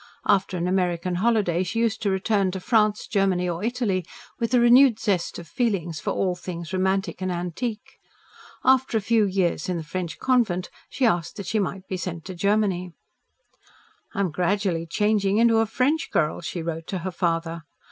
[0.25, 4.03] After an American holiday she used to return to France, Germany, or Italy,
[4.39, 7.99] with a renewed zest of feeling for all things romantic and antique.
[8.63, 12.25] After a few years in the French convent she asked that she might be sent
[12.25, 12.93] to Germany.
[14.15, 17.61] "I am gradually changing into a French girl," she wrote to her father.